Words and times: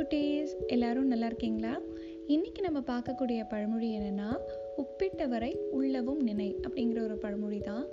குட்டீஸ் 0.00 0.52
எல்லாரும் 0.66 1.06
நல்லா 1.06 1.26
இருக்கீங்களா? 1.26 1.72
இன்னைக்கு 2.26 2.60
நம்ம 2.62 2.80
பார்க்கக்கூடிய 2.80 3.40
பழமொழி 3.48 3.88
என்னன்னா 3.98 4.28
உப்பிட்டவரை 4.82 5.50
உள்ளவும் 5.72 6.22
நினை 6.28 6.56
அப்படிங்கிற 6.62 7.02
ஒரு 7.02 7.16
பழமொழி 7.16 7.58
தான். 7.58 7.84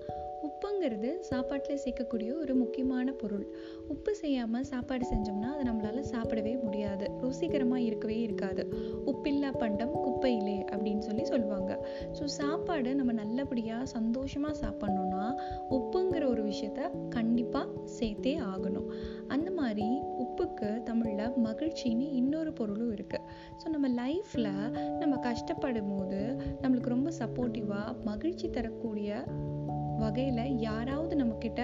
உப்புங்கிறது 0.48 1.10
சாப்பாட்டில் 1.20 1.80
சேர்க்கக்கூடிய 1.84 2.30
ஒரு 2.38 2.56
முக்கியமான 2.56 3.12
பொருள். 3.12 3.46
உப்பு 3.88 4.16
செய்யாமல் 4.16 4.64
சாப்பாடு 4.64 5.06
செஞ்சோம்னா 5.12 5.50
அதை 5.54 5.64
நம்மளால் 5.70 6.10
சாப்பிடவே 6.12 6.64
முடியாது. 6.64 7.06
ருசிகரமாக 7.22 7.82
இருக்கவே 7.82 8.22
இருக்காது. 8.22 8.64
உப்பில்லா 9.06 9.58
பண்டம் 9.58 9.94
குப்பையிலே 10.06 10.58
அப்படின்னு 10.72 11.00
சொல்லி 11.00 11.26
சொல்லுவாங்க. 11.26 11.86
ஸோ 12.14 12.24
சாப்பாடு 12.24 12.96
நம்ம 12.96 13.12
நல்லபடியாக 13.12 13.86
சந்தோஷமாக 13.86 14.56
சாப்பிட்ணுன்னா 14.64 15.26
உப்புங்கிற 15.70 16.26
ஒரு 16.28 16.44
விஷயத்த 16.44 17.10
கண்டிப்பாக 17.10 17.68
சேர்த்தே 17.84 18.38
ஆகணும். 18.38 18.90
அந்த 19.28 19.52
மாதிரி 19.52 19.90
உப்புக்கு 20.38 20.84
தமிழில் 20.84 21.38
மகிழ்ச்சின்னு 21.44 22.08
இன்னொரு 22.12 22.54
பொருளும் 22.54 22.92
இருக்குது 22.96 23.24
ஸோ 23.58 23.70
நம்ம 23.70 23.88
லைஃப்பில் 23.90 24.72
நம்ம 25.00 25.16
கஷ்டப்படும் 25.16 25.96
போது 25.96 26.20
நம்மளுக்கு 26.62 26.90
ரொம்ப 26.90 27.12
சப்போர்ட்டிவாக 27.20 28.04
மகிழ்ச்சி 28.04 28.50
தரக்கூடிய 28.50 29.24
வகையில் 30.00 30.60
யாராவது 30.60 31.16
நம்மக்கிட்ட 31.16 31.62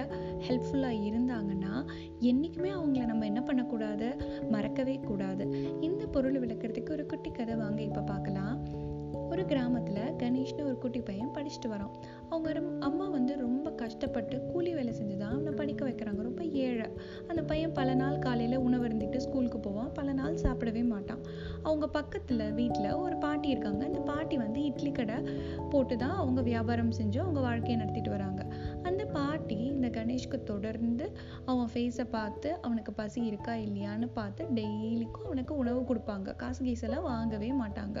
ஹெல்ப்ஃபுல்லாக 0.48 1.02
இருந்தாங்கன்னா 1.02 1.74
என்றைக்குமே 2.20 2.70
அவங்கள 2.70 3.04
நம்ம 3.04 3.24
என்ன 3.24 3.42
பண்ணக்கூடாது? 3.42 4.16
மறக்கவே 4.50 4.96
கூடாது. 4.98 5.46
இந்த 5.80 6.06
பொருள் 6.06 6.40
விளக்குறதுக்கு 6.40 6.90
ஒரு 6.90 7.06
குட்டி 7.06 7.30
கதை 7.30 7.54
வாங்க 7.54 7.82
இப்போ 7.82 8.00
பார்க்கலாம் 8.00 8.56
ஒரு 9.30 9.44
கிராமத்தில் 9.44 10.14
கணேஷ்னு 10.18 10.64
ஒரு 10.64 10.78
குட்டி 10.78 11.00
பையன் 11.00 11.32
படிச்சுட்டு 11.34 11.68
வரான். 11.68 11.94
அவங்க 12.28 12.62
அம்மா 12.78 13.08
வந்து 13.08 13.36
ரொம்ப 13.36 13.70
கஷ்டப்பட்டு 13.70 14.46
கூலி 14.52 14.74
வேலை 14.74 14.94
செஞ்சு 14.98 15.16
தான் 15.16 15.32
அவனை 15.32 15.52
படிக்க 15.52 15.88
வைக்கிறாங்க. 15.88 16.22
ரொம்ப 16.22 16.44
பையன் 17.44 17.72
பல 17.72 17.94
நாள் 17.94 18.18
காலையில் 18.18 18.56
உணவு 18.56 18.88
இருந்துக்கிட்டு 18.88 19.16
ஸ்கூலுக்கு 19.16 19.58
போவான். 19.58 19.92
பல 19.92 20.12
நாள் 20.12 20.34
சாப்பிடவே 20.34 20.86
மாட்டான். 20.86 21.18
அவங்க 21.62 21.88
பக்கத்தில் 21.88 22.52
வீட்டில் 22.52 22.92
ஒரு 22.92 23.16
பாட்டி 23.16 23.48
இருக்காங்க. 23.48 23.84
அந்த 23.84 23.98
பாட்டி 23.98 24.36
வந்து 24.36 24.62
இட்லி 24.62 24.92
கடை 24.92 25.14
போட்டு 25.70 25.96
தான் 25.96 26.14
அவங்க 26.14 26.42
வியாபாரம் 26.42 26.90
செஞ்சு 26.90 27.18
அவங்க 27.18 27.40
வாழ்க்கையை 27.40 27.76
நடத்திட்டு 27.76 28.10
வராங்க. 28.10 28.46
கணேஷ்க்கு 29.96 30.38
தொடர்ந்து 30.42 31.06
அவன் 31.44 31.68
ஃபேஸை 31.74 32.06
பார்த்து 32.10 32.48
அவனுக்கு 32.60 32.92
பசி 32.92 33.20
இருக்கா 33.30 33.52
இல்லையான்னு 33.66 34.08
பார்த்து 34.14 34.44
டெய்லிக்கும் 34.58 35.26
அவனுக்கு 35.28 35.52
உணவு 35.56 35.80
கொடுப்பாங்க. 35.90 36.36
காசு 36.36 36.60
கீசெல்லாம் 36.64 37.06
வாங்கவே 37.10 37.50
மாட்டாங்க. 37.52 37.98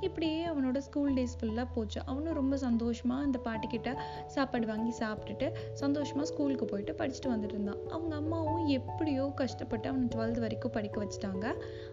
இப்படியே 0.00 0.40
அவனோட 0.46 0.78
ஸ்கூல் 0.78 1.12
டேஸ் 1.12 1.36
ஃபுல்லாக 1.40 1.68
போச்சு. 1.74 2.00
அவனும் 2.04 2.38
ரொம்ப 2.40 2.56
சந்தோஷமாக 2.56 3.26
அந்த 3.26 3.38
பாட்டிக்கிட்ட 3.44 3.92
சாப்பாடு 4.26 4.66
வாங்கி 4.66 4.92
சாப்பிட்டுட்டு 4.98 5.48
சந்தோஷமாக 5.72 6.28
ஸ்கூலுக்கு 6.32 6.64
போயிட்டு 6.64 6.94
படிச்சுட்டு 7.00 7.32
வந்துட்டு 7.34 7.56
இருந்தான். 7.56 7.80
அவங்க 7.88 8.14
அம்மாவும் 8.16 8.66
எப்படியோ 8.78 9.24
கஷ்டப்பட்டு 9.34 9.88
அவனை 9.88 10.08
டுவெல்த் 10.14 10.40
வரைக்கும் 10.40 10.74
படிக்க 10.78 11.04
வச்சுட்டாங்க. 11.04 11.46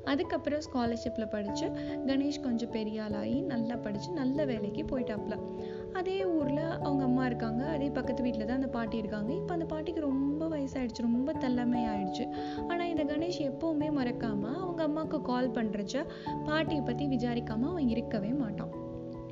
அதுக்கப்புறம் 0.05 0.63
ஸ்காலர்ஷிப்பில் 0.67 1.31
படித்து 1.35 1.67
கணேஷ் 2.09 2.43
கொஞ்சம் 2.47 2.73
பெரிய 2.77 3.03
ஆளாகி 3.03 3.41
நல்லா 3.53 3.75
படித்து 3.75 4.11
நல்ல 4.21 4.45
வேலைக்கு 4.45 4.83
போயிட்டாப்ல. 4.91 5.35
அதே 5.93 6.25
ஊர் 6.25 6.42
அவங்க 6.85 7.03
அம்மா 7.09 7.25
இருக்காங்க. 7.25 7.63
அதே 7.75 7.89
பக்கத்து 7.97 8.23
வீட்டில் 8.25 8.45
தான் 8.45 8.59
அந்த 8.61 8.71
பாட்டி 8.77 8.97
இருக்காங்க. 8.97 9.31
இப்போ 9.39 9.53
அந்த 9.53 9.67
பாட்டிக்கு 9.73 10.01
ரொம்ப 10.09 10.47
வயசாயிடுச்சு. 10.55 11.07
ரொம்ப 11.09 11.31
தள்ளமை 11.45 11.83
ஆயிடுச்சு 11.93 12.25
ஆனால் 12.69 12.89
இந்த 12.93 13.05
கணேஷ் 13.13 13.41
எப்போவுமே 13.49 13.89
மறக்காமல் 13.99 14.59
அவங்க 14.63 14.83
அம்மாவுக்கு 14.89 15.21
கால் 15.31 15.53
பண்ணுறச்ச 15.59 16.05
பாட்டியை 16.49 16.83
பற்றி 16.83 17.07
விசாரிக்காமல் 17.15 17.73
அவன் 17.73 17.91
இருக்கவே 17.95 18.33
மாட்டான். 18.43 18.73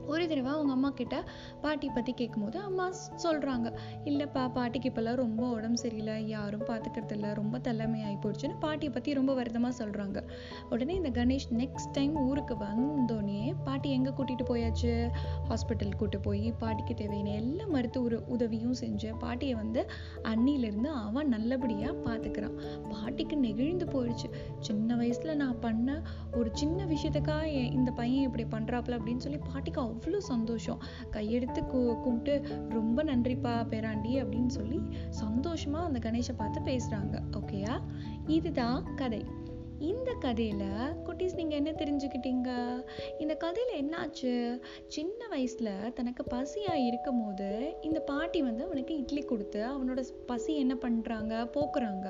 ஒரு 0.07 0.27
தடவை 0.27 0.51
அவங்க 0.51 0.71
அம்மா 0.71 0.89
கிட்ட 0.89 1.23
பாட்டி 1.61 1.89
பற்றி 1.89 2.13
கேட்கும்போது 2.13 2.59
அம்மா 2.59 2.91
சொல்கிறாங்க 3.23 3.77
இல்லைப்பா 4.03 4.51
பாட்டிக்கு 4.51 4.89
இப்போல்லாம் 4.89 5.15
ரொம்ப 5.15 5.49
உடம்பு 5.49 5.77
சரியில்லை 5.77 6.27
யாரும் 6.27 6.65
பார்த்துக்கிறது 6.65 7.11
இல்லை 7.11 7.33
ரொம்ப 7.33 7.59
தலைமை 7.59 8.03
ஆகி 8.03 8.15
போயிடுச்சுன்னு 8.15 8.59
பாட்டியை 8.59 8.93
பற்றி 8.93 9.13
ரொம்ப 9.13 9.33
வருத்தமாக 9.33 9.85
சொல்கிறாங்க 9.85 10.23
உடனே 10.69 10.95
இந்த 10.95 11.09
கணேஷ் 11.09 11.47
நெக்ஸ்ட் 11.51 11.91
டைம் 11.91 12.15
ஊருக்கு 12.15 12.55
வந்தோடனே 12.55 13.53
பாட்டி 13.63 13.89
எங்கே 13.89 14.09
கூட்டிகிட்டு 14.09 14.45
போயாச்சு? 14.49 15.09
ஹாஸ்பிட்டல் 15.49 15.95
கூட்டு 15.95 16.19
போய் 16.19 16.53
பாட்டிக்கு 16.59 16.93
தேவையான 16.93 17.29
எல்லா 17.29 17.67
மருத்துவ 17.67 18.19
உதவியும் 18.27 18.75
செஞ்சு 18.79 19.17
பாட்டியை 19.19 19.53
வந்து 19.55 19.89
அன்னிலேருந்து 20.23 20.85
அவன் 20.85 21.27
நல்லபடியாக 21.27 21.93
பார்த்துக்கிறான் 21.93 22.55
பாட்டிக்கு 22.89 23.37
நெகிழ்ந்து 23.37 23.85
போயிடுச்சு. 23.85 24.29
சின்ன 24.59 24.95
வயசில் 24.95 25.35
நான் 25.35 25.59
பண்ண 25.59 26.01
ஒரு 26.41 26.51
சின்ன 26.61 26.79
விஷயத்துக்காக 26.93 27.47
இந்த 27.77 27.89
பையன் 27.99 28.25
இப்படி 28.27 28.45
பண்ணுறாப்புல 28.55 28.97
அப்படின்னு 28.99 29.25
சொல்லி 29.25 29.41
பாட்டிக்கு 29.49 29.81
அவ்வளோ 29.81 30.21
சந்தோஷம். 30.31 30.81
கையெடுத்து 31.15 31.63
கூ 31.65 31.81
கும்பிட்டு 32.05 32.35
ரொம்ப 32.77 33.03
நன்றிப்பா 33.03 33.53
பேராண்டி 33.73 34.13
அப்படின்னு 34.23 34.53
சொல்லி 34.59 34.81
சந்தோஷமாக 35.23 35.89
அந்த 35.89 36.01
கணேஷை 36.07 36.35
பார்த்து 36.37 36.67
பேசுகிறாங்க 36.71 37.17
ஓகேயா 37.41 37.75
இதுதான் 38.37 38.81
கதை. 38.95 39.23
இந்த 39.89 40.09
கதையில் 40.23 40.67
குட்டீஸ் 41.05 41.37
நீங்கள் 41.37 41.59
என்ன 41.59 41.71
தெரிஞ்சுக்கிட்டீங்க? 41.71 42.49
இந்த 43.23 43.33
கதையில் 43.43 43.71
என்னாச்சு? 43.81 44.33
சின்ன 44.95 45.27
வயசில் 45.27 45.93
தனக்கு 45.93 46.23
பசியாக 46.33 46.83
இருக்கும் 46.89 47.21
போது 47.21 47.49
இந்த 47.87 47.99
பாட்டி 48.11 48.41
வந்து 48.41 48.65
அவனுக்கு 48.67 48.95
இட்லி 48.97 49.23
கொடுத்து 49.23 49.61
அவனோட 49.73 50.03
பசி 50.31 50.53
என்ன 50.55 50.75
பண்ணுறாங்க 50.83 51.33
போக்குறாங்க. 51.55 52.07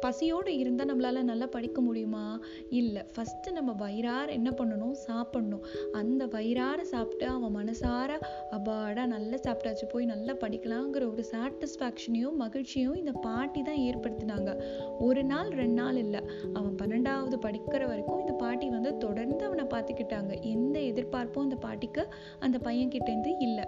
பசியோடு 0.00 0.58
இருந்தால் 0.58 0.86
நம்மளால் 0.86 1.22
நல்லா 1.22 1.46
படிக்க 1.46 1.80
முடியுமா? 1.80 2.40
இல்லை 2.70 3.02
ஃபஸ்ட்டு 3.16 3.52
நம்ம 3.52 3.72
வயிறார 3.72 4.32
என்ன 4.32 4.50
பண்ணணும்? 4.50 4.94
சாப்பிட்ணும். 5.06 5.64
அந்த 5.92 6.26
வயிறார 6.26 6.84
சாப்பிட்டு 6.84 7.26
அவன் 7.26 7.56
மனசார 7.56 8.10
அபாடா 8.50 9.06
நல்லா 9.06 9.36
சாப்பிட்டாச்சு 9.36 9.86
போய் 9.88 10.04
நல்லா 10.04 10.32
படிக்கலாங்கிற 10.32 11.12
ஒரு 11.12 11.24
சாட்டிஸ்ஃபேக்ஷனையும் 11.32 12.34
மகிழ்ச்சியும் 12.34 12.94
இந்த 12.94 13.12
பாட்டி 13.12 13.62
தான் 13.62 13.82
ஏற்படுத்தினாங்க. 13.88 14.62
ஒரு 14.98 15.24
நாள் 15.24 15.48
ரெண்டு 15.48 15.82
நாள் 15.82 15.96
இல்லை. 15.96 16.20
அவன் 16.54 16.74
பன்னெண்டாவது 16.82 17.38
படிக்கிற 17.46 17.86
வரைக்கும் 17.86 18.20
இந்த 18.20 18.32
பாட்டி 18.32 18.68
வந்து 18.68 18.96
தொடர்ந்து 18.96 19.44
அவனை 19.44 19.64
பார்த்துக்கிட்டாங்க. 19.64 20.42
எந்த 20.42 20.80
எதிர்பார்ப்பும் 20.80 21.42
இந்த 21.42 21.56
பாட்டிக்கு 21.56 22.08
அந்த 22.38 22.58
பையன் 22.58 22.88
கிட்டேருந்து 22.88 23.34
இல்லை. 23.38 23.64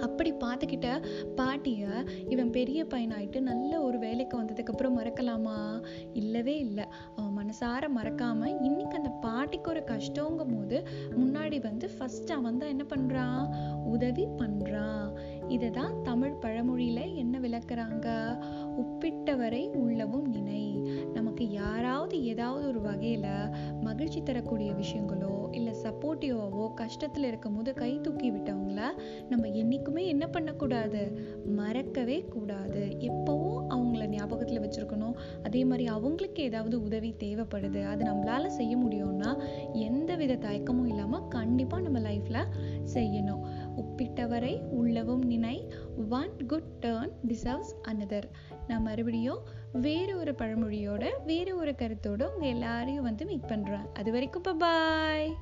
அப்படி 0.00 0.32
பார்த்துக்கிட்ட 0.32 1.06
பாட்டியை 1.34 1.88
இவன் 2.28 2.50
பெரிய 2.50 2.84
பையனாயிட்டு 2.84 3.40
நல்ல 3.40 3.80
ஒரு 3.80 3.98
வேலைக்கு 3.98 4.11
அதுக்கப்புறம் 4.62 4.98
மறக்கலாமா? 4.98 5.56
இல்லவே 6.12 6.58
இல்லை. 6.58 6.84
அவன் 7.16 7.36
மனசார 7.38 7.84
மறக்காம 7.94 8.40
இன்னைக்கு 8.62 8.96
அந்த 8.96 9.10
பாட்டிக்கு 9.20 9.70
ஒரு 9.70 9.82
கஷ்டங்கும் 9.84 10.52
போது 10.56 10.76
முன்னாடி 11.10 11.60
வந்து 11.62 11.90
ஃபஸ்ட் 11.96 12.30
அவன் 12.32 12.58
தான் 12.58 12.68
என்ன 12.68 12.84
பண்றான் 12.84 13.42
உதவி 13.84 14.26
பண்றான் 14.36 15.08
இதை 15.48 15.70
தான் 15.70 15.94
தமிழ் 16.02 16.38
பழமொழியில 16.42 17.14
என்ன 17.14 17.38
விளக்குறாங்க? 17.38 18.06
உப்பிட்டவரை 18.76 19.62
உள்ளவும் 19.76 20.21
நினை 21.42 21.54
யாராவது 21.54 22.16
ஏதாவது 22.24 22.64
ஒரு 22.66 22.80
வகையில் 22.80 23.24
மகிழ்ச்சி 23.80 24.20
தரக்கூடிய 24.22 24.70
விஷயங்களோ 24.72 25.30
இல்லை 25.50 25.72
சப்போர்ட்டிவாவோ 25.82 26.64
கஷ்டத்தில் 26.80 27.26
இருக்கும் 27.28 27.56
போது 27.56 27.70
கை 27.74 27.90
தூக்கி 28.00 28.28
விட்டவங்கள 28.30 28.80
நம்ம 29.30 29.48
என்றைக்குமே 29.60 30.02
என்ன 30.06 30.24
பண்ணக்கூடாது? 30.26 31.02
மறக்கவே 31.56 32.18
கூடாது. 32.34 32.82
எப்போவும் 33.08 33.64
அவங்கள 33.74 34.06
ஞாபகத்தில் 34.06 34.62
வச்சுருக்கணும். 34.64 35.16
அதே 35.42 35.62
மாதிரி 35.64 35.86
அவங்களுக்கு 35.86 36.42
ஏதாவது 36.42 36.78
உதவி 36.82 37.10
தேவைப்படுது. 37.24 37.82
அது 37.84 38.02
நம்மளால் 38.04 38.56
செய்ய 38.58 38.76
முடியும்னா 38.76 39.32
எந்த 39.88 40.10
வித 40.14 40.38
தயக்கமும் 40.46 40.90
இல்லாமல் 40.92 41.26
கண்டிப்பாக 41.28 41.82
நம்ம 41.82 42.00
லைஃப்பில் 42.08 42.42
செய்யணும். 42.94 43.42
ஒப்பிட்டவரை 43.96 44.60
உள்ளவும் 44.82 45.24
நினை. 45.24 45.68
One 46.10 46.46
good 46.46 46.70
turn 46.80 47.10
deserves 47.28 47.72
another 47.88 48.28
நான் 48.66 48.82
மறுபடியும் 48.82 49.40
வேறு 49.72 50.16
ஒரு 50.16 50.32
பழமொழியோட 50.32 51.04
வேறு 51.26 51.56
ஒரு 51.56 51.70
கருத்தோட 51.70 52.22
உங்கள் 52.32 52.48
எல்லாரையும் 52.48 53.02
வந்து 53.02 53.24
மீட் 53.24 53.48
பண்ணுறேன் 53.48 53.86
அது 53.92 54.12
வரைக்கும் 54.12 54.58
பாய் 54.58 55.32